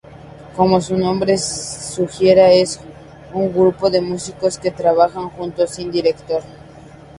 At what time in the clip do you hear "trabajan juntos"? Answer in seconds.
4.71-5.69